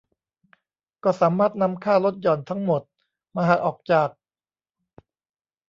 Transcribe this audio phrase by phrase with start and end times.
[1.03, 2.81] ก็สามารถนำค่าลดหย่อนทั้งหมด
[3.35, 4.09] มาหักออกจาก